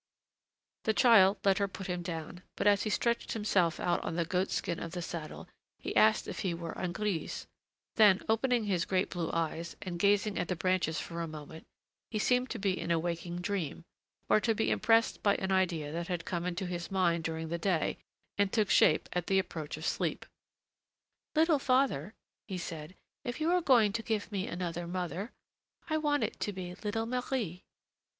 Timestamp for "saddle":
5.03-5.47